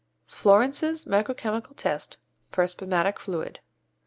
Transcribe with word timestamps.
_Florence's 0.27 1.05
Micro 1.05 1.35
Chemical 1.35 1.75
Test 1.75 2.17
for 2.49 2.65
Spermatic 2.65 3.19
Fluid. 3.19 3.59